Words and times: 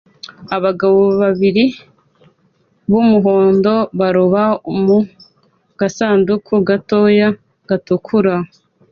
Abagabo 0.55 1.01
babiri 1.21 1.65
b'umuhondo 2.89 3.73
baroba 3.99 4.43
mu 4.85 4.97
gasanduku 5.79 6.53
gato 6.67 6.99
gatukura 7.69 8.35